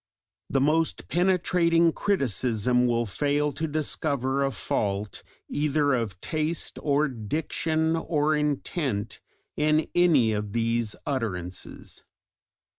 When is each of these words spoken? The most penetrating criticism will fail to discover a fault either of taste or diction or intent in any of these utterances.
The 0.49 0.59
most 0.61 1.07
penetrating 1.09 1.91
criticism 1.91 2.87
will 2.87 3.05
fail 3.05 3.51
to 3.51 3.67
discover 3.67 4.43
a 4.43 4.49
fault 4.49 5.21
either 5.47 5.93
of 5.93 6.19
taste 6.21 6.79
or 6.81 7.07
diction 7.07 7.95
or 7.95 8.33
intent 8.33 9.19
in 9.55 9.87
any 9.93 10.31
of 10.33 10.53
these 10.53 10.95
utterances. 11.05 12.03